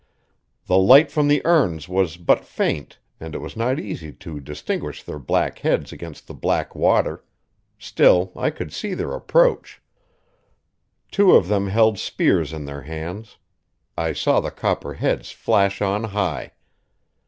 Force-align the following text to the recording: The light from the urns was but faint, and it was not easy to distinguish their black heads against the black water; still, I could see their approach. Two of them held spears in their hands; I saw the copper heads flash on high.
The 0.65 0.79
light 0.79 1.11
from 1.11 1.27
the 1.27 1.43
urns 1.45 1.87
was 1.87 2.17
but 2.17 2.43
faint, 2.43 2.97
and 3.19 3.35
it 3.35 3.37
was 3.37 3.55
not 3.55 3.79
easy 3.79 4.11
to 4.13 4.39
distinguish 4.39 5.03
their 5.03 5.19
black 5.19 5.59
heads 5.59 5.91
against 5.91 6.25
the 6.25 6.33
black 6.33 6.73
water; 6.73 7.23
still, 7.77 8.31
I 8.35 8.49
could 8.49 8.73
see 8.73 8.95
their 8.95 9.11
approach. 9.11 9.79
Two 11.11 11.33
of 11.35 11.49
them 11.49 11.67
held 11.67 11.99
spears 11.99 12.51
in 12.51 12.65
their 12.65 12.81
hands; 12.81 13.37
I 13.95 14.11
saw 14.13 14.39
the 14.39 14.49
copper 14.49 14.95
heads 14.95 15.29
flash 15.29 15.83
on 15.83 16.05
high. 16.05 16.53